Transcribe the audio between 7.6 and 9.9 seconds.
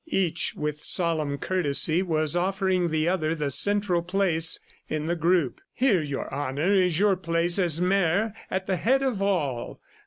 mayor at the head of all."